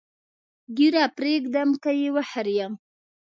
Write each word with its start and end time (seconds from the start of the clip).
ږیره 0.77 1.03
پرېږدم 1.17 1.69
که 1.83 1.91
یې 1.99 2.09
وخریم؟ 2.15 2.73